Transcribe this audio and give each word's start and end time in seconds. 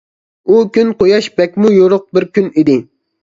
ئۇ 0.53 0.61
كۈن 0.77 0.93
قۇياش 1.03 1.27
بەكمۇ 1.41 1.71
يورۇق 1.75 2.05
بىر 2.19 2.27
كۈن 2.39 2.51
ئىدى. 2.61 2.79